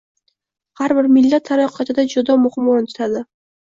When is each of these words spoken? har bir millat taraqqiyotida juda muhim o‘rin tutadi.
har 0.81 0.95
bir 1.01 1.11
millat 1.19 1.47
taraqqiyotida 1.51 2.09
juda 2.17 2.43
muhim 2.49 2.77
o‘rin 2.77 2.93
tutadi. 2.93 3.29